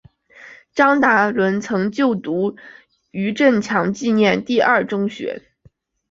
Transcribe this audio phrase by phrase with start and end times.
[0.73, 2.55] 张达伦曾就读
[3.11, 5.43] 余振强纪念第二中学。